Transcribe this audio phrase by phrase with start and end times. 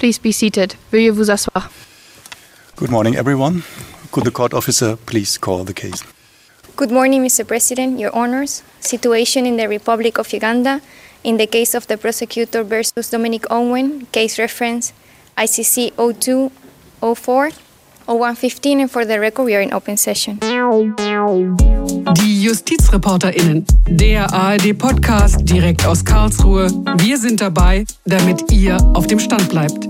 [0.00, 0.74] Please be seated.
[0.90, 1.70] Veuillez vous asseoir.
[2.76, 3.62] Good morning, everyone.
[4.10, 6.02] Could the court officer please call the case?
[6.74, 7.46] Good morning, Mr.
[7.46, 8.62] President, Your Honors.
[8.80, 10.80] Situation in the Republic of Uganda
[11.22, 14.92] in the case of the prosecutor versus Dominic Owen, case reference
[15.36, 17.50] ICC 0204
[18.06, 20.38] 0115 and for the record we are in open session.
[22.16, 26.68] Die JustizreporterInnen, der ARD-Podcast direkt aus Karlsruhe.
[26.98, 29.89] Wir sind dabei, damit ihr auf dem Stand bleibt.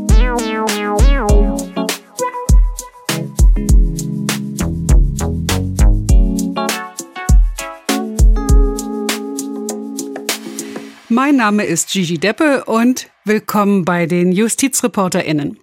[11.12, 15.58] Mein Name ist Gigi Deppe und willkommen bei den JustizreporterInnen.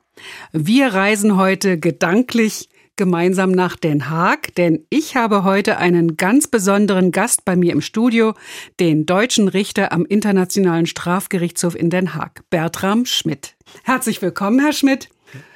[0.51, 7.13] Wir reisen heute gedanklich gemeinsam nach Den Haag, denn ich habe heute einen ganz besonderen
[7.13, 8.33] Gast bei mir im Studio,
[8.81, 13.55] den deutschen Richter am Internationalen Strafgerichtshof in Den Haag, Bertram Schmidt.
[13.83, 15.07] Herzlich willkommen, Herr Schmidt.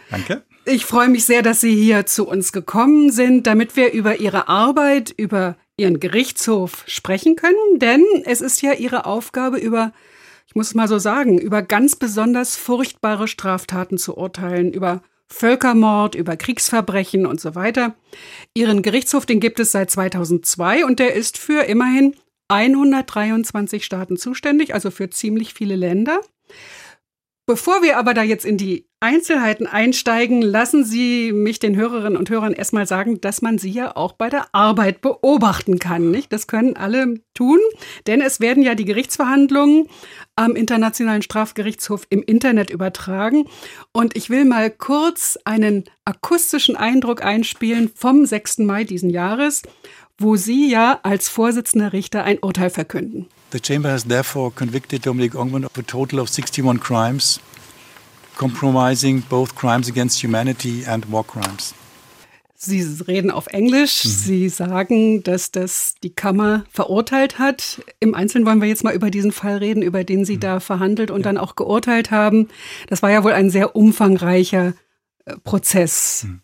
[0.10, 0.46] Danke.
[0.64, 4.48] Ich freue mich sehr, dass Sie hier zu uns gekommen sind, damit wir über Ihre
[4.48, 9.94] Arbeit, über Ihren Gerichtshof sprechen können, denn es ist ja Ihre Aufgabe, über,
[10.48, 16.16] ich muss es mal so sagen, über ganz besonders furchtbare Straftaten zu urteilen, über Völkermord,
[16.16, 17.96] über Kriegsverbrechen und so weiter.
[18.54, 22.16] Ihren Gerichtshof, den gibt es seit 2002 und der ist für immerhin
[22.50, 26.20] 123 Staaten zuständig, also für ziemlich viele Länder.
[27.48, 32.30] Bevor wir aber da jetzt in die Einzelheiten einsteigen, lassen Sie mich den Hörerinnen und
[32.30, 36.12] Hörern erstmal sagen, dass man sie ja auch bei der Arbeit beobachten kann.
[36.12, 36.32] Nicht?
[36.32, 37.58] Das können alle tun,
[38.06, 39.88] denn es werden ja die Gerichtsverhandlungen
[40.36, 43.46] am Internationalen Strafgerichtshof im Internet übertragen.
[43.92, 48.60] Und ich will mal kurz einen akustischen Eindruck einspielen vom 6.
[48.60, 49.64] Mai diesen Jahres,
[50.20, 53.28] wo Sie ja als Vorsitzender Richter ein Urteil verkünden.
[53.52, 57.40] The chamber has therefore convicted Dominic Ongwen of a total of 61 crimes,
[58.38, 61.74] compromising both crimes against humanity and war crimes.
[62.56, 64.06] Sie reden auf Englisch.
[64.06, 64.10] Mhm.
[64.10, 67.82] Sie sagen, dass das die Kammer verurteilt hat.
[68.00, 70.42] Im Einzelnen wollen wir jetzt mal über diesen Fall reden, über den Sie mhm.
[70.42, 71.24] da verhandelt und ja.
[71.24, 72.48] dann auch geurteilt haben.
[72.88, 74.76] Das war ja wohl ein sehr umfangreicher
[75.26, 76.26] äh, Prozess.
[76.26, 76.42] Mhm.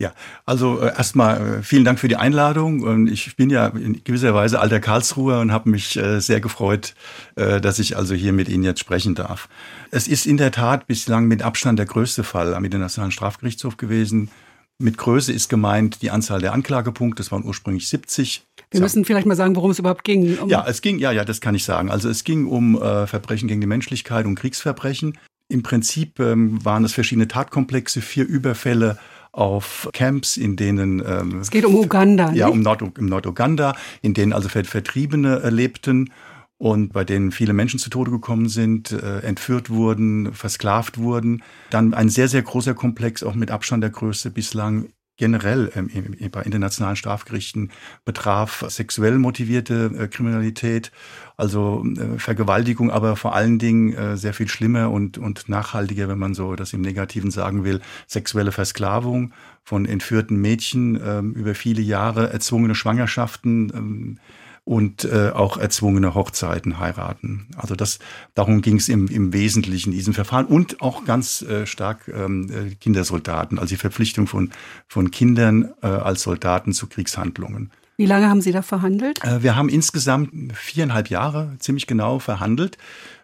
[0.00, 0.12] Ja,
[0.44, 2.82] also äh, erstmal äh, vielen Dank für die Einladung.
[2.82, 6.94] Und ich bin ja in gewisser Weise alter Karlsruher und habe mich äh, sehr gefreut,
[7.36, 9.48] äh, dass ich also hier mit Ihnen jetzt sprechen darf.
[9.90, 14.30] Es ist in der Tat bislang mit Abstand der größte Fall am Internationalen Strafgerichtshof gewesen.
[14.78, 18.44] Mit Größe ist gemeint die Anzahl der Anklagepunkte, das waren ursprünglich 70.
[18.72, 20.36] Wir müssen vielleicht mal sagen, worum es überhaupt ging.
[20.38, 21.92] Um ja, es ging, ja, ja, das kann ich sagen.
[21.92, 25.16] Also es ging um äh, Verbrechen gegen die Menschlichkeit und Kriegsverbrechen.
[25.48, 28.98] Im Prinzip ähm, waren es verschiedene Tatkomplexe, vier Überfälle
[29.34, 34.14] auf Camps, in denen ähm, es geht um Uganda, ja, um Nord, im Norduganda, in
[34.14, 36.12] denen also Vertriebene äh, lebten
[36.56, 41.42] und bei denen viele Menschen zu Tode gekommen sind, äh, entführt wurden, versklavt wurden.
[41.70, 45.90] Dann ein sehr, sehr großer Komplex, auch mit Abstand der Größe bislang generell ähm,
[46.30, 47.70] bei internationalen Strafgerichten
[48.04, 50.90] betraf sexuell motivierte äh, Kriminalität,
[51.36, 56.18] also äh, Vergewaltigung, aber vor allen Dingen äh, sehr viel schlimmer und, und nachhaltiger, wenn
[56.18, 61.82] man so das im Negativen sagen will, sexuelle Versklavung von entführten Mädchen ähm, über viele
[61.82, 64.18] Jahre, erzwungene Schwangerschaften, ähm,
[64.64, 67.48] und äh, auch erzwungene Hochzeiten heiraten.
[67.56, 67.98] Also das,
[68.34, 72.50] darum ging es im, im Wesentlichen in diesem Verfahren und auch ganz äh, stark ähm,
[72.50, 74.50] äh, Kindersoldaten, also die Verpflichtung von,
[74.88, 77.70] von Kindern äh, als Soldaten zu Kriegshandlungen.
[77.96, 79.22] Wie lange haben Sie da verhandelt?
[79.24, 82.76] Äh, wir haben insgesamt viereinhalb Jahre ziemlich genau verhandelt.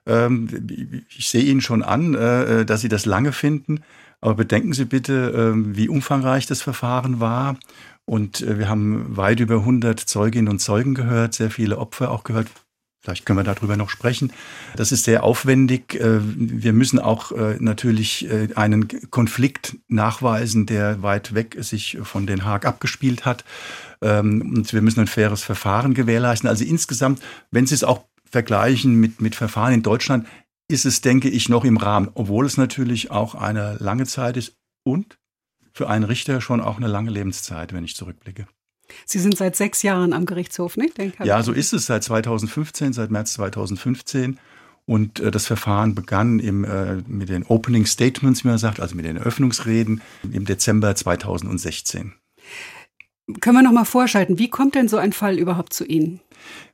[0.06, 3.80] Ähm, ich sehe Ihnen schon an, äh, dass Sie das lange finden.
[4.20, 7.56] Aber bedenken Sie bitte, ähm, wie umfangreich das Verfahren war.
[8.04, 12.24] Und äh, wir haben weit über 100 Zeuginnen und Zeugen gehört, sehr viele Opfer auch
[12.24, 12.48] gehört.
[13.02, 14.30] Vielleicht können wir darüber noch sprechen.
[14.76, 15.94] Das ist sehr aufwendig.
[15.94, 22.44] Äh, wir müssen auch äh, natürlich einen Konflikt nachweisen, der weit weg sich von Den
[22.44, 23.44] Haag abgespielt hat.
[24.02, 26.48] Ähm, und wir müssen ein faires Verfahren gewährleisten.
[26.48, 30.26] Also insgesamt, wenn Sie es auch vergleichen mit, mit Verfahren in Deutschland,
[30.68, 34.56] ist es, denke ich, noch im Rahmen, obwohl es natürlich auch eine lange Zeit ist
[34.84, 35.18] und
[35.72, 38.46] für einen Richter schon auch eine lange Lebenszeit, wenn ich zurückblicke.
[39.04, 40.96] Sie sind seit sechs Jahren am Gerichtshof, nicht?
[41.22, 44.38] Ja, so ist es seit 2015, seit März 2015.
[44.86, 48.96] Und äh, das Verfahren begann im, äh, mit den Opening Statements, wie man sagt, also
[48.96, 50.00] mit den Eröffnungsreden
[50.32, 52.14] im Dezember 2016.
[53.40, 56.20] Können wir noch mal vorschalten, wie kommt denn so ein Fall überhaupt zu Ihnen?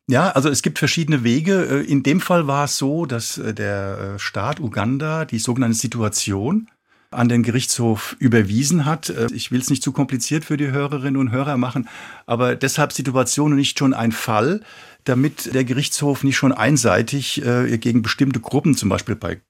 [0.09, 1.83] Ja, also es gibt verschiedene Wege.
[1.85, 5.77] Äh, in dem Fall war es so, dass äh, der äh, Staat Uganda die sogenannte
[5.77, 6.71] Situation
[7.11, 9.11] an den Gerichtshof überwiesen hat.
[9.11, 11.89] Äh, ich will es nicht zu kompliziert für die Hörerinnen und Hörer machen,
[12.27, 14.61] aber deshalb Situation und nicht schon ein Fall,
[15.05, 19.41] damit der Gerichtshof nicht schon einseitig äh, gegen bestimmte Gruppen, zum Beispiel bei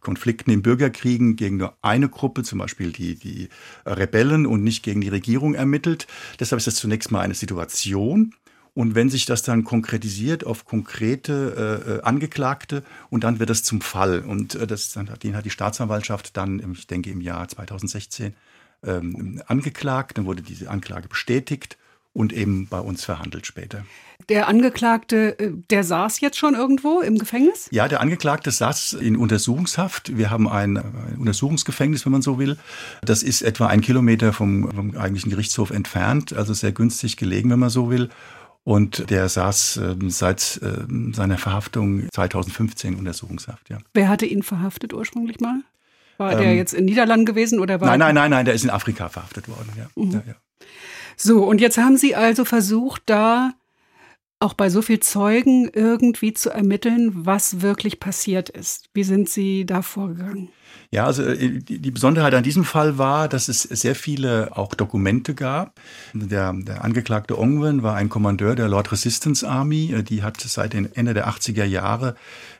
[0.00, 3.48] Konflikten in Bürgerkriegen gegen nur eine Gruppe, zum Beispiel die, die
[3.86, 6.06] Rebellen und nicht gegen die Regierung ermittelt.
[6.38, 8.34] Deshalb ist das zunächst mal eine Situation.
[8.78, 13.64] Und wenn sich das dann konkretisiert auf konkrete äh, äh Angeklagte und dann wird es
[13.64, 14.20] zum Fall.
[14.20, 18.36] Und äh, das, den hat die Staatsanwaltschaft dann, ich denke, im Jahr 2016
[18.84, 20.16] ähm, angeklagt.
[20.16, 21.76] Dann wurde diese Anklage bestätigt
[22.12, 23.84] und eben bei uns verhandelt später.
[24.28, 27.66] Der Angeklagte, äh, der saß jetzt schon irgendwo im Gefängnis?
[27.72, 30.16] Ja, der Angeklagte saß in Untersuchungshaft.
[30.16, 32.56] Wir haben ein, ein Untersuchungsgefängnis, wenn man so will.
[33.02, 37.58] Das ist etwa ein Kilometer vom, vom eigentlichen Gerichtshof entfernt, also sehr günstig gelegen, wenn
[37.58, 38.08] man so will.
[38.68, 43.70] Und der saß äh, seit äh, seiner Verhaftung 2015 in Untersuchungshaft.
[43.70, 43.78] Ja.
[43.94, 45.62] Wer hatte ihn verhaftet ursprünglich mal?
[46.18, 47.88] War ähm, der jetzt in Niederlanden gewesen oder war?
[47.88, 49.72] Nein, nein, nein, nein, der ist in Afrika verhaftet worden.
[49.74, 49.86] Ja.
[49.94, 50.10] Mhm.
[50.10, 50.34] ja, ja.
[51.16, 53.54] So, und jetzt haben Sie also versucht, da
[54.40, 58.88] auch bei so viel Zeugen irgendwie zu ermitteln, was wirklich passiert ist.
[58.94, 60.50] Wie sind Sie da vorgegangen?
[60.90, 65.34] Ja, also äh, die Besonderheit an diesem Fall war, dass es sehr viele auch Dokumente
[65.34, 65.80] gab.
[66.14, 69.92] Der, der Angeklagte Ongwen war ein Kommandeur der Lord Resistance Army.
[69.92, 72.14] Äh, die hat seit Ende der 80er Jahre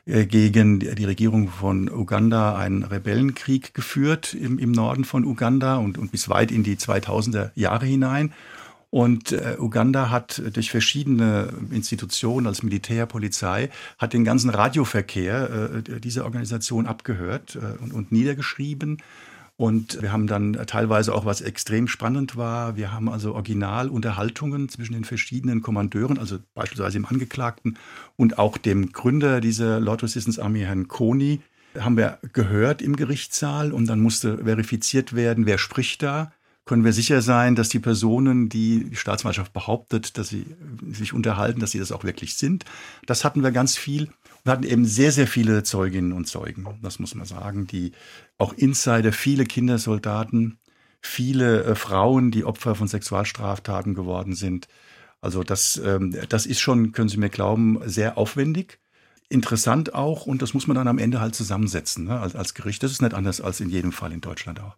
[0.05, 5.97] äh, gegen die Regierung von Uganda einen Rebellenkrieg geführt im, im Norden von Uganda und,
[5.97, 8.33] und bis weit in die 2000er Jahre hinein.
[8.91, 13.69] Und äh, Uganda hat durch verschiedene Institutionen als Militär, Polizei,
[13.99, 18.97] hat den ganzen Radioverkehr äh, dieser Organisation abgehört äh, und, und niedergeschrieben.
[19.57, 24.93] Und wir haben dann teilweise auch, was extrem spannend war, wir haben also Originalunterhaltungen zwischen
[24.93, 27.77] den verschiedenen Kommandeuren, also beispielsweise dem Angeklagten
[28.15, 31.41] und auch dem Gründer dieser Lord Resistance Army, Herrn Koni,
[31.77, 36.31] haben wir gehört im Gerichtssaal und dann musste verifiziert werden, wer spricht da
[36.69, 40.45] können wir sicher sein, dass die Personen, die die Staatsanwaltschaft behauptet, dass sie
[40.91, 42.63] sich unterhalten, dass sie das auch wirklich sind.
[43.07, 44.09] Das hatten wir ganz viel.
[44.43, 47.93] Wir hatten eben sehr, sehr viele Zeuginnen und Zeugen, das muss man sagen, die
[48.37, 50.59] auch Insider, viele Kindersoldaten,
[51.01, 54.67] viele äh, Frauen, die Opfer von Sexualstraftaten geworden sind.
[55.21, 58.77] Also das, ähm, das ist schon, können Sie mir glauben, sehr aufwendig.
[59.27, 62.83] Interessant auch und das muss man dann am Ende halt zusammensetzen ne, als, als Gericht.
[62.83, 64.77] Das ist nicht anders als in jedem Fall in Deutschland auch.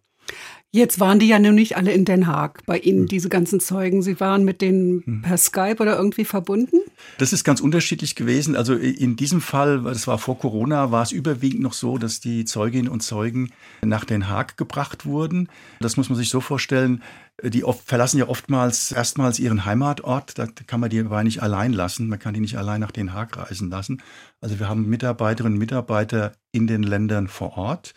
[0.74, 3.06] Jetzt waren die ja nun nicht alle in Den Haag bei Ihnen, hm.
[3.06, 4.00] diese ganzen Zeugen.
[4.00, 5.20] Sie waren mit denen hm.
[5.20, 6.78] per Skype oder irgendwie verbunden?
[7.18, 8.56] Das ist ganz unterschiedlich gewesen.
[8.56, 12.46] Also in diesem Fall, das war vor Corona, war es überwiegend noch so, dass die
[12.46, 13.50] Zeuginnen und Zeugen
[13.84, 15.50] nach Den Haag gebracht wurden.
[15.80, 17.02] Das muss man sich so vorstellen.
[17.42, 20.38] Die oft, verlassen ja oftmals erstmals ihren Heimatort.
[20.38, 22.08] Da kann man die aber nicht allein lassen.
[22.08, 24.00] Man kann die nicht allein nach Den Haag reisen lassen.
[24.40, 27.92] Also wir haben Mitarbeiterinnen und Mitarbeiter in den Ländern vor Ort.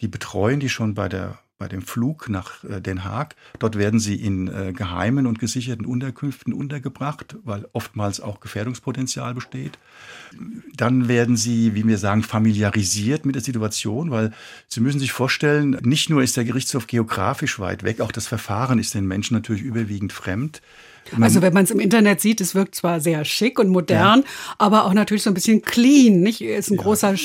[0.00, 3.34] Die betreuen die schon bei der bei dem Flug nach äh, Den Haag.
[3.58, 9.76] Dort werden sie in äh, geheimen und gesicherten Unterkünften untergebracht, weil oftmals auch Gefährdungspotenzial besteht.
[10.76, 14.32] Dann werden sie, wie wir sagen, familiarisiert mit der Situation, weil
[14.68, 18.78] Sie müssen sich vorstellen, nicht nur ist der Gerichtshof geografisch weit weg, auch das Verfahren
[18.78, 20.62] ist den Menschen natürlich überwiegend fremd.
[21.12, 24.20] Man also wenn man es im Internet sieht, es wirkt zwar sehr schick und modern,
[24.20, 24.26] ja.
[24.58, 26.20] aber auch natürlich so ein bisschen clean.
[26.20, 26.42] Nicht?
[26.42, 26.82] Ist ein ja.
[26.82, 27.16] großer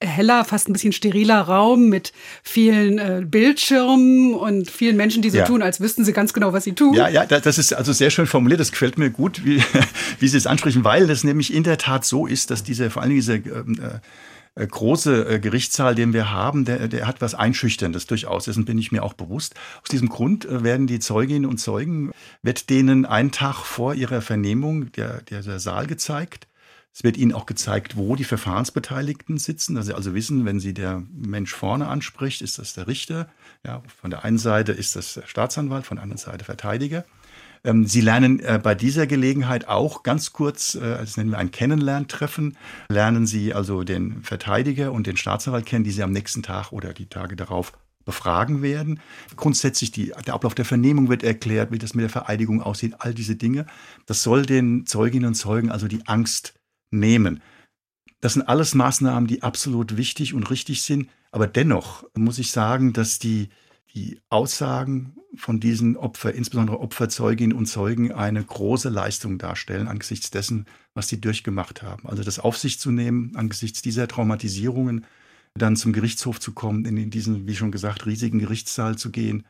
[0.00, 2.12] heller, fast ein bisschen steriler Raum mit
[2.42, 5.44] vielen äh, Bildschirmen und vielen Menschen, die so ja.
[5.44, 6.94] tun, als wüssten sie ganz genau, was sie tun.
[6.94, 8.60] Ja, ja, das ist also sehr schön formuliert.
[8.60, 9.62] Das gefällt mir gut, wie,
[10.20, 13.02] wie Sie es ansprechen, weil das nämlich in der Tat so ist, dass diese, vor
[13.02, 13.80] allem diese ähm,
[14.58, 18.44] äh, große äh, Gerichtssaal, den wir haben, der, der hat was Einschüchterndes durchaus.
[18.44, 19.54] Dessen bin ich mir auch bewusst.
[19.82, 22.10] Aus diesem Grund äh, werden die Zeuginnen und Zeugen,
[22.42, 26.48] wird denen einen Tag vor ihrer Vernehmung der, der, der Saal gezeigt.
[26.92, 30.74] Es wird Ihnen auch gezeigt, wo die Verfahrensbeteiligten sitzen, dass Sie also wissen, wenn Sie
[30.74, 33.28] der Mensch vorne anspricht, ist das der Richter.
[33.64, 37.04] Ja, von der einen Seite ist das der Staatsanwalt, von der anderen Seite Verteidiger.
[37.64, 41.50] Ähm, Sie lernen äh, bei dieser Gelegenheit auch ganz kurz, äh, das nennen wir ein
[41.50, 42.56] Kennenlerntreffen,
[42.88, 46.92] lernen Sie also den Verteidiger und den Staatsanwalt kennen, die Sie am nächsten Tag oder
[46.92, 47.72] die Tage darauf
[48.04, 49.00] befragen werden.
[49.36, 53.12] Grundsätzlich die, der Ablauf der Vernehmung wird erklärt, wie das mit der Vereidigung aussieht, all
[53.12, 53.66] diese Dinge.
[54.06, 56.54] Das soll den Zeuginnen und Zeugen also die Angst
[56.90, 57.42] nehmen.
[58.20, 61.08] Das sind alles Maßnahmen, die absolut wichtig und richtig sind.
[61.30, 63.48] Aber dennoch muss ich sagen, dass die,
[63.94, 70.66] die Aussagen von diesen Opfern, insbesondere Opferzeuginnen und Zeugen, eine große Leistung darstellen angesichts dessen,
[70.94, 72.08] was sie durchgemacht haben.
[72.08, 75.04] Also das auf sich zu nehmen, angesichts dieser Traumatisierungen,
[75.54, 79.44] dann zum Gerichtshof zu kommen, in diesen, wie schon gesagt, riesigen Gerichtssaal zu gehen,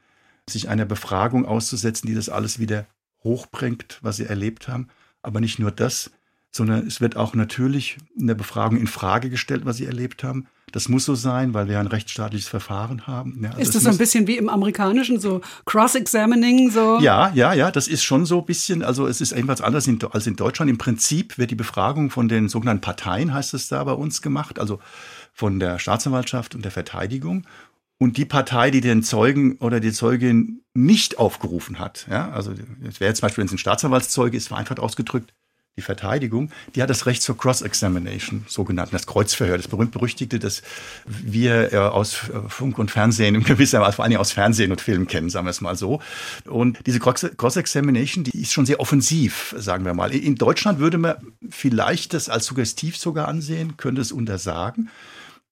[0.49, 2.87] sich einer Befragung auszusetzen, die das alles wieder
[3.23, 4.89] hochbringt, was sie erlebt haben.
[5.23, 6.11] Aber nicht nur das,
[6.51, 10.47] sondern es wird auch natürlich in der Befragung in Frage gestellt, was sie erlebt haben.
[10.73, 13.41] Das muss so sein, weil wir ein rechtsstaatliches Verfahren haben.
[13.43, 16.71] Ja, also ist das so ein bisschen wie im amerikanischen, so Cross-Examining?
[16.71, 16.99] So?
[17.01, 19.99] Ja, ja, ja, das ist schon so ein bisschen, also es ist etwas anders in,
[20.11, 20.71] als in Deutschland.
[20.71, 24.59] Im Prinzip wird die Befragung von den sogenannten Parteien, heißt es da bei uns, gemacht,
[24.59, 24.79] also
[25.33, 27.47] von der Staatsanwaltschaft und der Verteidigung.
[28.01, 32.53] Und die Partei, die den Zeugen oder die Zeugin nicht aufgerufen hat, ja, also
[32.87, 35.33] es wäre zum Beispiel, wenn es ein Staatsanwaltszeuge ist, vereinfacht ausgedrückt,
[35.79, 40.63] die Verteidigung, die hat das Recht zur Cross-Examination, sogenannten, das Kreuzverhör, das berühmt-berüchtigte, das
[41.07, 44.81] wir äh, aus äh, Funk und Fernsehen im gewisser Weise, vor allem aus Fernsehen und
[44.81, 46.01] Film kennen, sagen wir es mal so.
[46.47, 50.13] Und diese Cross-Examination, die ist schon sehr offensiv, sagen wir mal.
[50.13, 51.15] In Deutschland würde man
[51.49, 54.91] vielleicht das als suggestiv sogar ansehen, könnte es untersagen.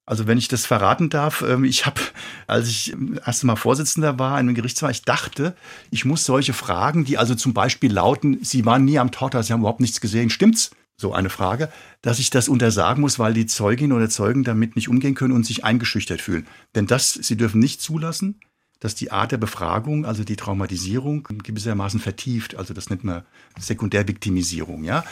[0.06, 2.00] Also wenn ich das verraten darf, ähm, ich habe,
[2.46, 2.96] als ich
[3.26, 5.56] erst Mal Vorsitzender war in einem Gerichtssaal, ich dachte,
[5.90, 9.52] ich muss solche Fragen, die also zum Beispiel lauten, Sie waren nie am Torter, Sie
[9.52, 10.70] haben überhaupt nichts gesehen, stimmt's?
[10.98, 11.70] So eine Frage,
[12.00, 15.44] dass ich das untersagen muss, weil die Zeugin oder Zeugen damit nicht umgehen können und
[15.44, 16.46] sich eingeschüchtert fühlen.
[16.74, 18.40] Denn das, sie dürfen nicht zulassen,
[18.80, 22.56] dass die Art der Befragung, also die Traumatisierung, gewissermaßen vertieft.
[22.56, 23.22] Also das nennt man
[23.58, 25.04] Sekundärviktimisierung, ja.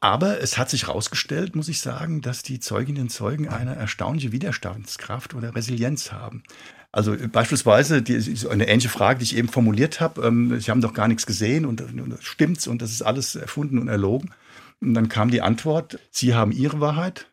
[0.00, 4.32] Aber es hat sich herausgestellt, muss ich sagen, dass die Zeuginnen und Zeugen eine erstaunliche
[4.32, 6.42] Widerstandskraft oder Resilienz haben.
[6.92, 8.14] Also beispielsweise die,
[8.48, 10.26] eine ähnliche Frage, die ich eben formuliert habe.
[10.26, 13.78] Ähm, Sie haben doch gar nichts gesehen und, und stimmt's und das ist alles erfunden
[13.78, 14.30] und erlogen.
[14.80, 17.30] Und dann kam die Antwort: Sie haben Ihre Wahrheit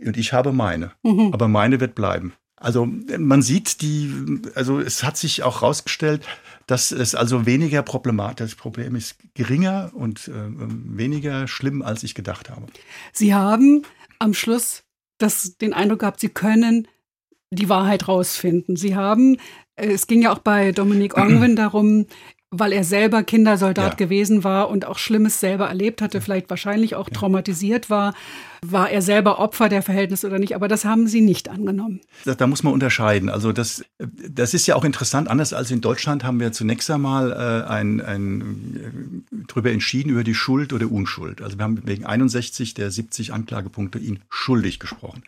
[0.00, 0.92] und ich habe meine.
[1.02, 1.30] Mhm.
[1.32, 2.34] Aber meine wird bleiben.
[2.62, 6.24] Also man sieht die, also es hat sich auch herausgestellt,
[6.66, 12.14] dass es also weniger problematisch, das Problem ist geringer und äh, weniger schlimm, als ich
[12.14, 12.66] gedacht habe.
[13.12, 13.82] Sie haben
[14.20, 14.84] am Schluss
[15.18, 16.86] das, den Eindruck gehabt, Sie können
[17.50, 18.76] die Wahrheit rausfinden.
[18.76, 19.38] Sie haben,
[19.76, 22.06] äh, es ging ja auch bei Dominik Ongwen darum,
[22.54, 23.96] weil er selber Kindersoldat ja.
[23.96, 27.14] gewesen war und auch Schlimmes selber erlebt hatte, vielleicht wahrscheinlich auch ja.
[27.14, 28.14] traumatisiert war.
[28.64, 30.54] War er selber Opfer der Verhältnisse oder nicht?
[30.54, 32.00] Aber das haben Sie nicht angenommen.
[32.26, 33.30] Da, da muss man unterscheiden.
[33.30, 35.28] Also das, das ist ja auch interessant.
[35.28, 40.22] Anders als in Deutschland haben wir zunächst einmal äh, ein, ein, äh, darüber entschieden über
[40.22, 41.40] die Schuld oder Unschuld.
[41.40, 45.22] Also wir haben wegen 61 der 70 Anklagepunkte ihn schuldig gesprochen.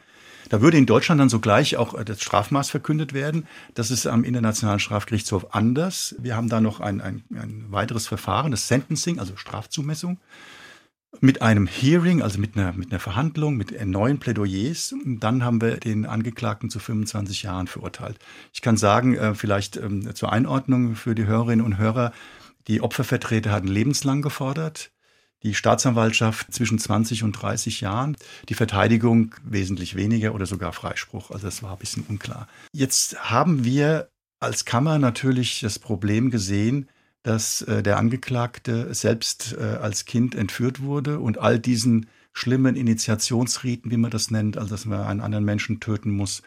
[0.54, 3.48] Da würde in Deutschland dann sogleich auch äh, das Strafmaß verkündet werden.
[3.74, 6.14] Das ist am Internationalen Strafgerichtshof anders.
[6.20, 10.20] Wir haben da noch ein, ein, ein weiteres Verfahren, das Sentencing, also Strafzumessung
[11.20, 14.92] mit einem Hearing, also mit einer, mit einer Verhandlung, mit neuen Plädoyers.
[14.92, 18.20] Und dann haben wir den Angeklagten zu 25 Jahren verurteilt.
[18.52, 22.12] Ich kann sagen, äh, vielleicht ähm, zur Einordnung für die Hörerinnen und Hörer,
[22.68, 24.92] die Opfervertreter hatten lebenslang gefordert
[25.44, 28.16] die Staatsanwaltschaft zwischen 20 und 30 Jahren,
[28.48, 31.30] die Verteidigung wesentlich weniger oder sogar Freispruch.
[31.30, 32.48] Also das war ein bisschen unklar.
[32.72, 34.08] Jetzt haben wir
[34.40, 36.88] als Kammer natürlich das Problem gesehen,
[37.22, 43.90] dass äh, der Angeklagte selbst äh, als Kind entführt wurde und all diesen schlimmen Initiationsriten,
[43.90, 46.42] wie man das nennt, also dass man einen anderen Menschen töten muss,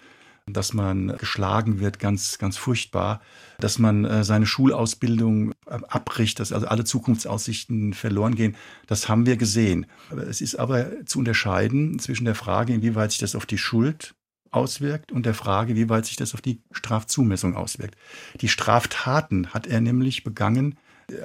[0.48, 3.22] dass man geschlagen wird, ganz, ganz furchtbar,
[3.60, 8.56] dass man äh, seine Schulausbildung äh, abbricht, dass also alle Zukunftsaussichten verloren gehen.
[8.88, 9.86] Das haben wir gesehen.
[10.30, 14.16] Es ist aber zu unterscheiden zwischen der Frage, inwieweit sich das auf die Schuld
[14.52, 17.96] auswirkt und der Frage, wie weit sich das auf die Strafzumessung auswirkt.
[18.42, 20.78] Die Straftaten hat er nämlich begangen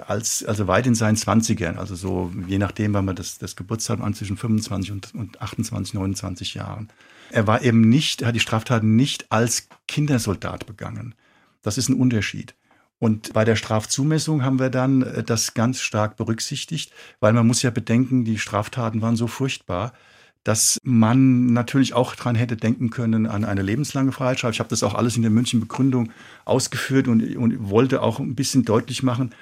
[0.06, 4.00] als, also weit in seinen Zwanzigern, also so je nachdem, wann man das, das Geburtstag
[4.00, 6.88] an zwischen 25 und, und 28, 29 Jahren.
[7.30, 11.14] Er war eben nicht, hat die Straftaten nicht als Kindersoldat begangen.
[11.62, 12.54] Das ist ein Unterschied.
[12.98, 17.62] Und bei der Strafzumessung haben wir dann äh, das ganz stark berücksichtigt, weil man muss
[17.62, 19.92] ja bedenken, die Straftaten waren so furchtbar,
[20.44, 24.54] dass man natürlich auch dran hätte denken können an eine lebenslange Freiheitsstrafe.
[24.54, 26.10] Ich habe das auch alles in der München Begründung
[26.44, 29.34] ausgeführt und, und wollte auch ein bisschen deutlich machen,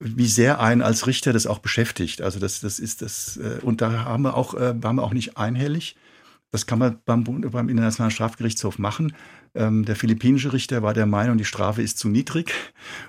[0.00, 2.22] wie sehr ein als Richter das auch beschäftigt.
[2.22, 5.12] Also das, das ist das, äh, und da haben wir auch, äh, waren wir auch
[5.12, 5.96] nicht einhellig.
[6.50, 9.14] Das kann man beim, beim Internationalen Strafgerichtshof machen.
[9.54, 12.52] Ähm, der philippinische Richter war der Meinung, die Strafe ist zu niedrig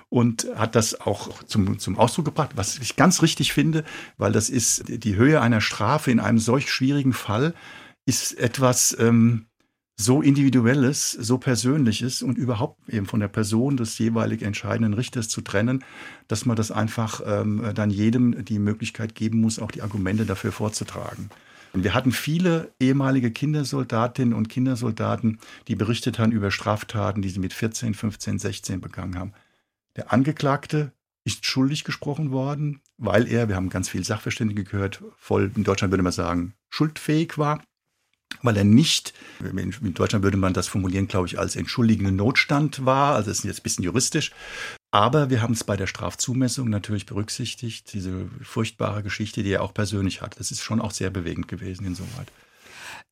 [0.08, 3.84] und hat das auch zum, zum Ausdruck gebracht, was ich ganz richtig finde,
[4.18, 7.54] weil das ist die Höhe einer Strafe in einem solch schwierigen Fall
[8.04, 9.46] ist etwas ähm,
[10.00, 15.42] so individuelles, so persönliches und überhaupt eben von der Person des jeweilig entscheidenden Richters zu
[15.42, 15.84] trennen,
[16.26, 20.52] dass man das einfach ähm, dann jedem die Möglichkeit geben muss, auch die Argumente dafür
[20.52, 21.28] vorzutragen.
[21.74, 25.38] Wir hatten viele ehemalige Kindersoldatinnen und Kindersoldaten,
[25.68, 29.32] die berichtet haben über Straftaten, die sie mit 14, 15, 16 begangen haben.
[29.96, 30.92] Der Angeklagte
[31.24, 35.92] ist schuldig gesprochen worden, weil er, wir haben ganz viel Sachverständige gehört, voll, in Deutschland
[35.92, 37.62] würde man sagen, schuldfähig war
[38.42, 43.14] weil er nicht, in Deutschland würde man das formulieren, glaube ich, als entschuldigenden Notstand war,
[43.14, 44.32] also das ist jetzt ein bisschen juristisch,
[44.92, 49.72] aber wir haben es bei der Strafzumessung natürlich berücksichtigt, diese furchtbare Geschichte, die er auch
[49.72, 50.38] persönlich hat.
[50.40, 52.26] Das ist schon auch sehr bewegend gewesen insoweit.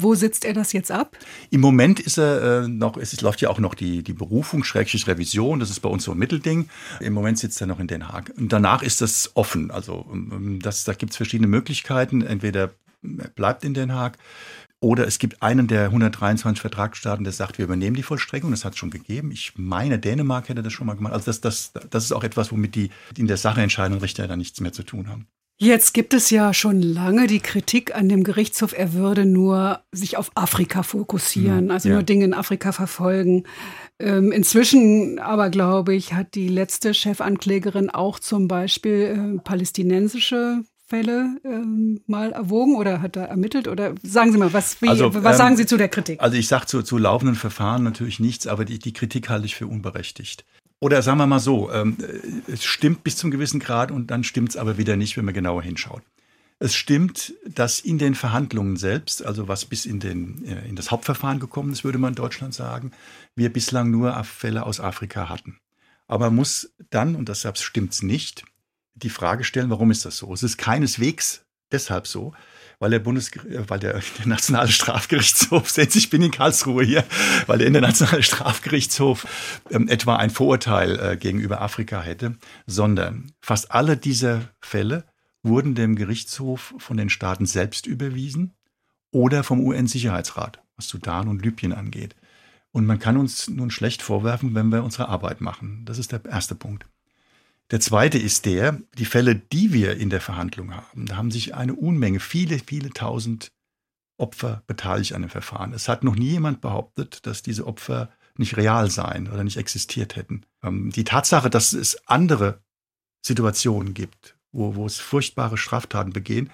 [0.00, 1.16] Wo sitzt er das jetzt ab?
[1.50, 5.08] Im Moment ist er äh, noch, es läuft ja auch noch die, die Berufung, Schrägstrich
[5.08, 6.68] Revision, das ist bei uns so ein Mittelding.
[7.00, 8.32] Im Moment sitzt er noch in Den Haag.
[8.37, 9.70] Und danach ist das offen.
[9.72, 12.22] Also ähm, das, da gibt es verschiedene Möglichkeiten.
[12.22, 12.70] Entweder
[13.02, 14.18] er bleibt in Den Haag
[14.80, 18.50] oder es gibt einen der 123 Vertragsstaaten, der sagt, wir übernehmen die Vollstreckung.
[18.52, 19.32] Das hat es schon gegeben.
[19.32, 21.12] Ich meine, Dänemark hätte das schon mal gemacht.
[21.12, 24.38] Also das, das, das ist auch etwas, womit die in der Sache entscheidenden Richter dann
[24.38, 25.26] nichts mehr zu tun haben.
[25.61, 30.16] Jetzt gibt es ja schon lange die Kritik an dem Gerichtshof, er würde nur sich
[30.16, 31.97] auf Afrika fokussieren, also ja.
[31.97, 33.42] nur Dinge in Afrika verfolgen.
[33.99, 41.38] Ähm, inzwischen aber, glaube ich, hat die letzte Chefanklägerin auch zum Beispiel äh, palästinensische Fälle
[41.45, 43.68] ähm, mal erwogen oder hat er ermittelt?
[43.68, 46.21] Oder sagen Sie mal, was, wie, also, was ähm, sagen Sie zu der Kritik?
[46.21, 49.54] Also ich sage zu, zu laufenden Verfahren natürlich nichts, aber die, die Kritik halte ich
[49.54, 50.45] für unberechtigt.
[50.80, 51.99] Oder sagen wir mal so, ähm,
[52.47, 55.35] es stimmt bis zum gewissen Grad und dann stimmt es aber wieder nicht, wenn man
[55.35, 56.02] genauer hinschaut.
[56.61, 60.90] Es stimmt, dass in den Verhandlungen selbst, also was bis in, den, äh, in das
[60.90, 62.92] Hauptverfahren gekommen ist, würde man in Deutschland sagen,
[63.37, 65.59] wir bislang nur Fälle aus Afrika hatten.
[66.07, 68.45] Aber man muss dann, und deshalb stimmt es nicht,
[68.99, 70.33] die Frage stellen, warum ist das so?
[70.33, 72.33] Es ist keineswegs deshalb so,
[72.78, 77.05] weil der Bundes, weil der, der Nationale Strafgerichtshof, sehen ich bin in Karlsruhe hier,
[77.47, 79.26] weil der Internationale Strafgerichtshof
[79.71, 82.37] ähm, etwa ein Vorurteil äh, gegenüber Afrika hätte,
[82.67, 85.05] sondern fast alle dieser Fälle
[85.43, 88.55] wurden dem Gerichtshof von den Staaten selbst überwiesen
[89.11, 92.17] oder vom UN-Sicherheitsrat, was Sudan und Libyen angeht.
[92.71, 95.85] Und man kann uns nun schlecht vorwerfen, wenn wir unsere Arbeit machen.
[95.87, 96.87] Das ist der erste Punkt.
[97.70, 101.54] Der zweite ist der, die Fälle, die wir in der Verhandlung haben, da haben sich
[101.54, 103.52] eine Unmenge, viele, viele tausend
[104.18, 105.72] Opfer beteiligt an dem Verfahren.
[105.72, 110.16] Es hat noch nie jemand behauptet, dass diese Opfer nicht real seien oder nicht existiert
[110.16, 110.44] hätten.
[110.62, 112.62] Ähm, die Tatsache, dass es andere
[113.25, 116.50] Situationen gibt, wo, wo es furchtbare Straftaten begehen,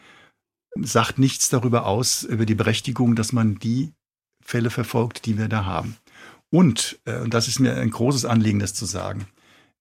[0.76, 3.92] sagt nichts darüber aus, über die Berechtigung, dass man die
[4.42, 5.97] Fälle verfolgt, die wir da haben.
[6.50, 9.26] Und, äh, und das ist mir ein großes Anliegen, das zu sagen,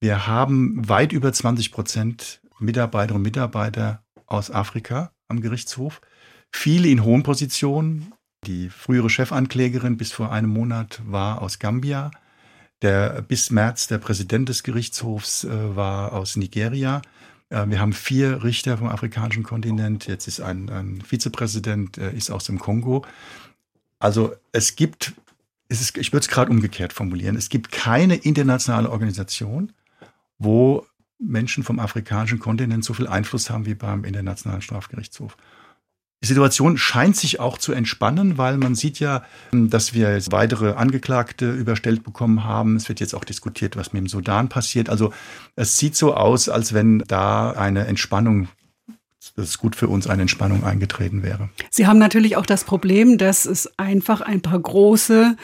[0.03, 6.01] wir haben weit über 20 Prozent Mitarbeiterinnen und Mitarbeiter aus Afrika am Gerichtshof.
[6.51, 8.12] Viele in hohen Positionen.
[8.45, 12.12] Die frühere Chefanklägerin bis vor einem Monat war aus Gambia.
[12.81, 17.01] Der bis März der Präsident des Gerichtshofs äh, war aus Nigeria.
[17.48, 20.07] Äh, wir haben vier Richter vom afrikanischen Kontinent.
[20.07, 23.05] Jetzt ist ein, ein Vizepräsident, äh, ist aus dem Kongo.
[24.00, 25.13] Also es gibt,
[25.70, 29.72] es ist, ich würde es gerade umgekehrt formulieren, es gibt keine internationale Organisation,
[30.44, 30.86] wo
[31.20, 35.38] Menschen vom afrikanischen Kontinent so viel Einfluss haben wie beim Internationalen Strafgerichtshof.
[36.22, 41.51] Die Situation scheint sich auch zu entspannen, weil man sieht ja, dass wir weitere Angeklagte
[41.51, 42.77] überstellt bekommen haben.
[42.77, 44.90] Es wird jetzt auch diskutiert, was mit dem Sudan passiert.
[44.90, 45.12] Also
[45.58, 48.48] es sieht so aus, als wenn da eine Entspannung
[49.36, 51.50] das ist gut für uns, eine Entspannung eingetreten wäre.
[51.72, 55.38] Sie haben natürlich auch das Problem, dass es einfach ein paar große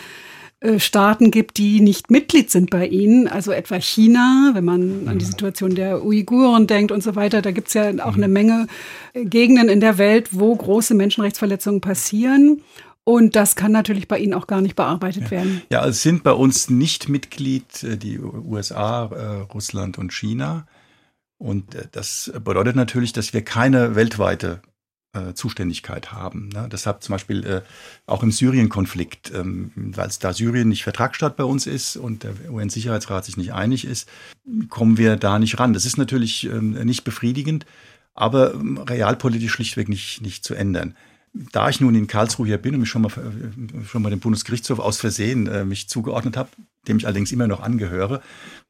[0.78, 5.26] Staaten gibt, die nicht Mitglied sind bei ihnen, also etwa China, wenn man an die
[5.26, 5.30] mhm.
[5.30, 7.42] Situation der Uiguren denkt und so weiter.
[7.42, 8.34] Da gibt es ja auch eine mhm.
[8.34, 8.68] Menge
[9.14, 12.62] äh, Gegenden in der Welt, wo große Menschenrechtsverletzungen passieren.
[13.06, 15.32] Und das kann natürlich bei Ihnen auch gar nicht bearbeitet ja.
[15.32, 15.62] werden.
[15.72, 20.68] Ja, es sind bei uns nicht Mitglied äh, die USA, Russland und China.
[21.38, 24.62] Und das bedeutet natürlich, dass wir keine weltweite
[25.14, 26.50] äh, Zuständigkeit haben.
[26.50, 26.70] Ne?
[26.72, 27.62] Deshalb zum Beispiel äh,
[28.06, 32.34] auch im Syrien-Konflikt, ähm, weil es da Syrien nicht Vertragsstaat bei uns ist und der
[32.52, 34.08] UN-Sicherheitsrat sich nicht einig ist,
[34.70, 35.74] kommen wir da nicht ran.
[35.74, 37.66] Das ist natürlich ähm, nicht befriedigend,
[38.14, 40.96] aber ähm, realpolitisch schlichtweg nicht, nicht zu ändern.
[41.34, 44.20] Da ich nun in Karlsruhe hier bin und mich schon mal, äh, schon mal dem
[44.20, 46.50] Bundesgerichtshof aus Versehen äh, mich zugeordnet habe,
[46.88, 48.22] dem ich allerdings immer noch angehöre,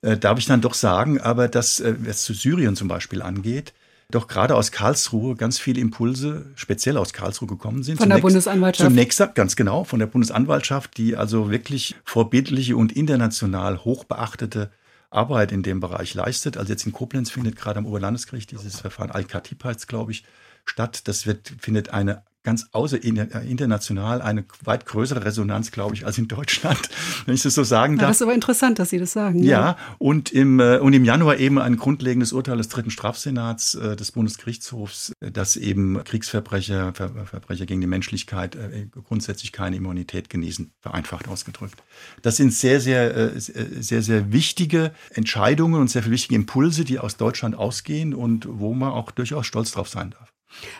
[0.01, 3.73] äh, darf ich dann doch sagen, aber dass, was zu Syrien zum Beispiel angeht,
[4.11, 7.97] doch gerade aus Karlsruhe ganz viele Impulse, speziell aus Karlsruhe gekommen sind.
[7.97, 8.89] Von zunächst, der Bundesanwaltschaft.
[8.89, 14.71] Zunächst, ganz genau, von der Bundesanwaltschaft, die also wirklich vorbildliche und international hochbeachtete
[15.11, 16.57] Arbeit in dem Bereich leistet.
[16.57, 20.23] Also jetzt in Koblenz findet gerade am Oberlandesgericht dieses Verfahren Al-Khatib heißt, glaube ich,
[20.65, 21.07] statt.
[21.07, 26.17] Das wird, findet eine ganz außer äh, international eine weit größere Resonanz, glaube ich, als
[26.17, 26.79] in Deutschland,
[27.25, 28.03] wenn ich das so sagen darf.
[28.03, 29.43] Ja, das ist aber interessant, dass Sie das sagen.
[29.43, 29.77] Ja, ja.
[29.97, 34.11] Und, im, äh, und im Januar eben ein grundlegendes Urteil des dritten Strafsenats äh, des
[34.13, 38.57] Bundesgerichtshofs, dass eben Kriegsverbrecher, Ver Verbrecher gegen die Menschlichkeit
[39.05, 41.83] grundsätzlich keine Immunität genießen, vereinfacht ausgedrückt.
[42.21, 47.17] Das sind sehr, sehr, sehr, sehr wichtige Entscheidungen und sehr viele wichtige Impulse, die aus
[47.17, 50.28] Deutschland ausgehen und wo man auch durchaus stolz drauf sein darf.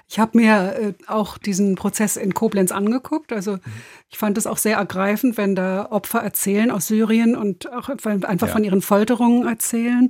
[0.07, 3.31] Ich habe mir äh, auch diesen Prozess in Koblenz angeguckt.
[3.31, 3.59] Also
[4.09, 8.47] ich fand es auch sehr ergreifend, wenn da Opfer erzählen aus Syrien und auch einfach
[8.47, 8.53] ja.
[8.53, 10.09] von ihren Folterungen erzählen.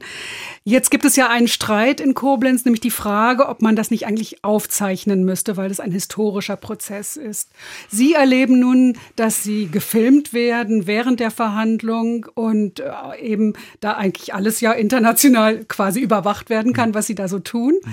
[0.63, 4.07] Jetzt gibt es ja einen Streit in Koblenz, nämlich die Frage, ob man das nicht
[4.07, 7.49] eigentlich aufzeichnen müsste, weil es ein historischer Prozess ist.
[7.89, 12.91] Sie erleben nun, dass Sie gefilmt werden während der Verhandlung und äh,
[13.21, 17.75] eben da eigentlich alles ja international quasi überwacht werden kann, was Sie da so tun.
[17.83, 17.91] Mhm.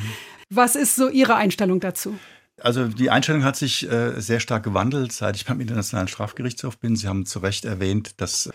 [0.49, 2.17] Was ist so Ihre Einstellung dazu?
[2.61, 6.97] Also die Einstellung hat sich äh, sehr stark gewandelt, seit ich beim Internationalen Strafgerichtshof bin.
[6.97, 8.51] Sie haben zu Recht erwähnt, dass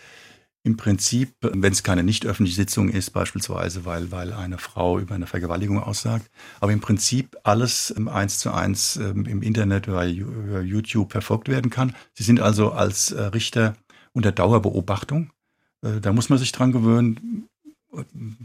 [0.63, 5.15] im Prinzip, wenn es keine nicht öffentliche Sitzung ist, beispielsweise, weil, weil eine Frau über
[5.15, 11.11] eine Vergewaltigung aussagt, aber im Prinzip alles eins zu eins ähm, im Internet über YouTube
[11.11, 11.95] verfolgt werden kann.
[12.13, 13.75] Sie sind also als äh, Richter
[14.13, 15.31] unter Dauerbeobachtung.
[15.83, 17.47] Äh, da muss man sich dran gewöhnen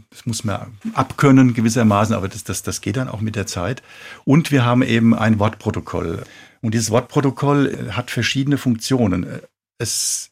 [0.09, 3.81] das muss man abkönnen gewissermaßen, aber das, das, das geht dann auch mit der Zeit.
[4.25, 6.23] Und wir haben eben ein Wortprotokoll.
[6.61, 9.25] Und dieses Wortprotokoll hat verschiedene Funktionen.
[9.77, 10.31] Es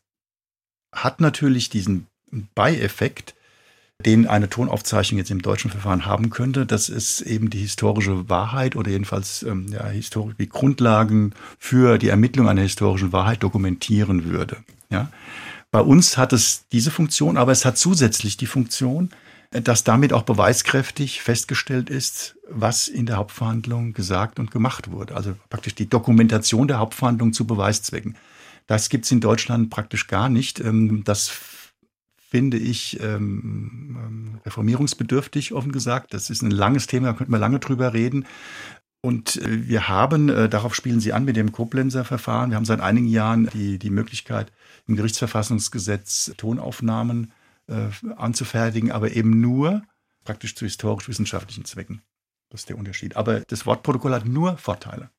[0.93, 2.07] hat natürlich diesen
[2.55, 3.35] Beieffekt,
[4.05, 8.75] den eine Tonaufzeichnung jetzt im deutschen Verfahren haben könnte, dass es eben die historische Wahrheit
[8.75, 14.57] oder jedenfalls ähm, ja, die Grundlagen für die Ermittlung einer historischen Wahrheit dokumentieren würde.
[14.89, 15.09] Ja?
[15.75, 19.09] Bei uns hat es diese Funktion, aber es hat zusätzlich die Funktion,
[19.51, 25.17] dass damit auch beweiskräftig festgestellt ist, was in der Hauptverhandlung gesagt und gemacht wurde.
[25.17, 28.15] Also praktisch die Dokumentation der Hauptverhandlung zu Beweiszwecken.
[28.67, 30.61] Das gibt es in Deutschland praktisch gar nicht.
[30.61, 31.29] Ähm, das
[32.29, 36.13] finde ich ähm, ähm, reformierungsbedürftig, offen gesagt.
[36.13, 38.25] Das ist ein langes Thema, da könnten wir lange drüber reden.
[39.05, 42.65] Und äh, wir haben, äh, darauf spielen Sie an mit dem Koblenzer Verfahren, wir haben
[42.65, 44.51] seit einigen Jahren die, die Möglichkeit,
[44.87, 47.31] im Gerichtsverfassungsgesetz Tonaufnahmen
[47.67, 49.83] äh, anzufertigen, aber eben nur
[50.23, 52.01] praktisch zu historisch-wissenschaftlichen Zwecken.
[52.49, 53.15] Das ist der Unterschied.
[53.15, 55.11] Aber das Wortprotokoll hat nur Vorteile,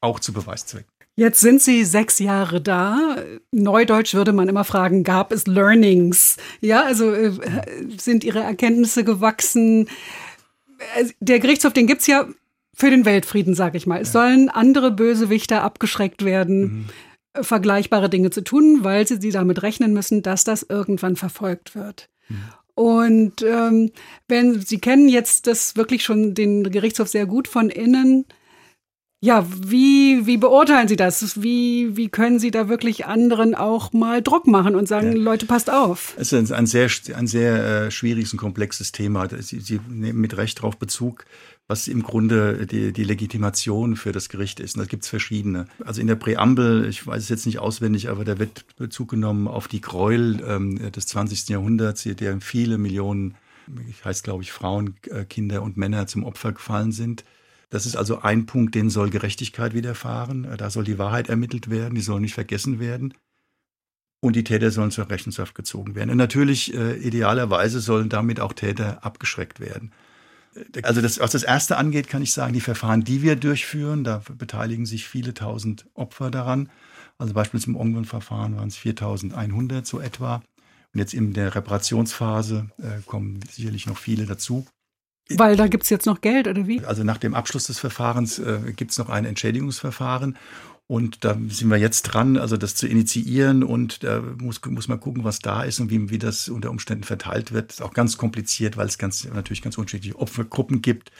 [0.00, 0.88] auch zu Beweiszwecken.
[1.14, 3.16] Jetzt sind Sie sechs Jahre da.
[3.52, 6.38] Neudeutsch würde man immer fragen, gab es Learnings?
[6.62, 7.30] Ja, also äh,
[7.98, 9.86] sind Ihre Erkenntnisse gewachsen?
[10.96, 12.26] Äh, der Gerichtshof, den gibt es ja
[12.74, 14.00] für den Weltfrieden, sag ich mal.
[14.00, 14.20] Es ja.
[14.20, 16.60] sollen andere Bösewichter abgeschreckt werden.
[16.60, 16.84] Mhm
[17.40, 22.08] vergleichbare Dinge zu tun, weil sie, sie damit rechnen müssen, dass das irgendwann verfolgt wird.
[22.28, 22.36] Mhm.
[22.74, 23.92] Und ähm,
[24.26, 28.26] wenn Sie kennen jetzt das wirklich schon den Gerichtshof sehr gut von innen,
[29.20, 31.40] ja, wie, wie beurteilen Sie das?
[31.40, 35.22] Wie, wie können Sie da wirklich anderen auch mal Druck machen und sagen, ja.
[35.22, 36.14] Leute, passt auf?
[36.18, 39.28] Es ist ein sehr, ein sehr äh, schwieriges und komplexes Thema.
[39.40, 41.24] Sie, Sie nehmen mit Recht darauf Bezug
[41.66, 44.76] was im Grunde die, die Legitimation für das Gericht ist.
[44.76, 45.66] Und da gibt es verschiedene.
[45.84, 49.48] Also in der Präambel, ich weiß es jetzt nicht auswendig, aber da wird Bezug genommen
[49.48, 51.48] auf die Gräuel ähm, des 20.
[51.48, 53.36] Jahrhunderts, deren viele Millionen,
[53.88, 57.24] ich heißt glaube ich, Frauen, äh, Kinder und Männer zum Opfer gefallen sind.
[57.70, 60.46] Das ist also ein Punkt, den soll Gerechtigkeit widerfahren.
[60.58, 63.14] Da soll die Wahrheit ermittelt werden, die soll nicht vergessen werden.
[64.20, 66.10] Und die Täter sollen zur Rechenschaft gezogen werden.
[66.10, 69.92] Und natürlich, äh, idealerweise sollen damit auch Täter abgeschreckt werden.
[70.82, 74.22] Also das, was das erste angeht, kann ich sagen, die Verfahren, die wir durchführen, da
[74.36, 76.70] beteiligen sich viele tausend Opfer daran.
[77.18, 80.42] Also beispielsweise im Ongon-Verfahren waren es 4100 so etwa.
[80.92, 84.66] Und jetzt in der Reparationsphase äh, kommen sicherlich noch viele dazu.
[85.30, 86.84] Weil da gibt es jetzt noch Geld, oder wie?
[86.84, 90.36] Also nach dem Abschluss des Verfahrens äh, gibt es noch ein Entschädigungsverfahren.
[90.86, 95.00] Und da sind wir jetzt dran, also das zu initiieren und da muss, muss man
[95.00, 97.72] gucken, was da ist und wie, wie das unter Umständen verteilt wird.
[97.72, 101.10] Ist auch ganz kompliziert, weil es ganz, natürlich ganz unterschiedliche Opfergruppen gibt.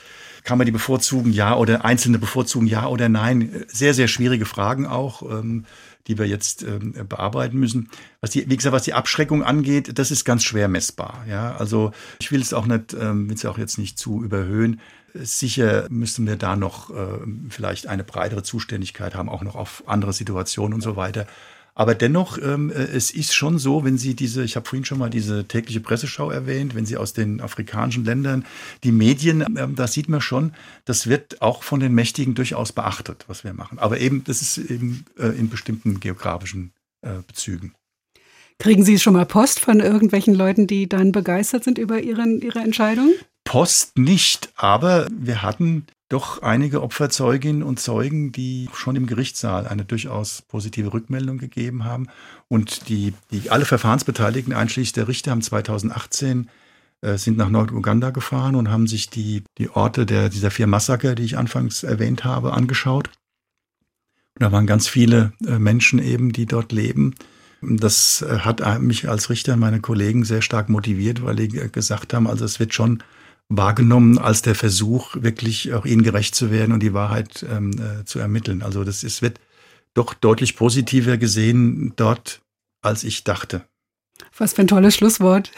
[0.43, 3.65] Kann man die bevorzugen, ja oder einzelne bevorzugen, ja oder nein?
[3.69, 5.23] Sehr, sehr schwierige Fragen auch.
[5.23, 5.65] Ähm,
[6.07, 7.89] die wir jetzt ähm, bearbeiten müssen.
[8.21, 11.25] Was die, wie gesagt, was die Abschreckung angeht, das ist ganz schwer messbar.
[11.29, 14.81] Ja, also ich will es auch nicht, ähm, will es auch jetzt nicht zu überhöhen.
[15.15, 20.13] Sicher müssen wir da noch äh, vielleicht eine breitere Zuständigkeit haben, auch noch auf andere
[20.13, 21.27] Situationen und so weiter.
[21.77, 24.99] Aber dennoch, ähm, äh, es ist schon so, wenn Sie diese, ich habe vorhin schon
[24.99, 28.45] mal diese tägliche Presseschau erwähnt, wenn Sie aus den afrikanischen Ländern,
[28.85, 30.53] die Medien, ähm, da sieht man schon,
[30.85, 33.79] das wird auch von den Mächtigen durchaus beachtet, was wir machen.
[33.79, 36.73] Aber eben, das ist eben äh, in bestimmten geografischen
[37.03, 37.75] äh, Bezügen.
[38.61, 42.61] Kriegen Sie schon mal Post von irgendwelchen Leuten, die dann begeistert sind über ihren, Ihre
[42.61, 43.11] Entscheidung?
[43.55, 49.85] Post nicht, aber wir hatten doch einige Opferzeuginnen und Zeugen, die schon im Gerichtssaal eine
[49.85, 52.09] durchaus positive Rückmeldung gegeben haben.
[52.49, 56.51] Und die, die alle Verfahrensbeteiligten, einschließlich der Richter, haben 2018
[57.03, 61.15] äh, sind nach Norduganda gefahren und haben sich die, die Orte der, dieser vier Massaker,
[61.15, 63.07] die ich anfangs erwähnt habe, angeschaut.
[64.35, 67.15] Und da waren ganz viele äh, Menschen eben, die dort leben.
[67.63, 72.15] Das äh, hat mich als Richter und meine Kollegen sehr stark motiviert, weil die gesagt
[72.15, 73.01] haben, also es wird schon
[73.49, 78.05] wahrgenommen als der Versuch, wirklich auch ihnen gerecht zu werden und die Wahrheit ähm, äh,
[78.05, 78.63] zu ermitteln.
[78.63, 79.41] Also das ist, wird
[79.95, 82.41] doch deutlich positiver gesehen dort,
[82.83, 83.65] als ich dachte.
[84.37, 85.53] Was für ein tolles Schlusswort.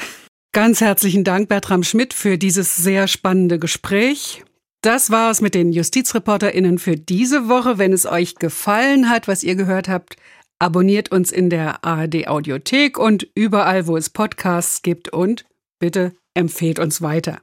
[0.52, 4.44] Ganz herzlichen Dank, Bertram Schmidt, für dieses sehr spannende Gespräch.
[4.82, 7.78] Das war es mit den JustizreporterInnen für diese Woche.
[7.78, 10.16] Wenn es euch gefallen hat, was ihr gehört habt,
[10.58, 15.44] abonniert uns in der ARD Audiothek und überall, wo es Podcasts gibt und
[15.78, 17.40] bitte empfehlt uns weiter.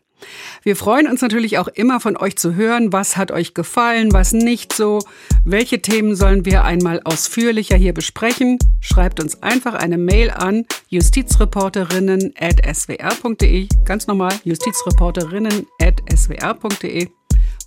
[0.63, 4.33] Wir freuen uns natürlich auch immer von euch zu hören, was hat euch gefallen, was
[4.33, 4.99] nicht so,
[5.45, 8.57] welche Themen sollen wir einmal ausführlicher hier besprechen.
[8.79, 17.09] Schreibt uns einfach eine Mail an justizreporterinnen.swr.de, ganz normal justizreporterinnen.swr.de.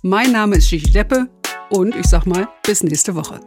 [0.03, 1.27] Mein Name ist Gigi Deppe
[1.69, 3.39] und ich sag mal bis nächste Woche.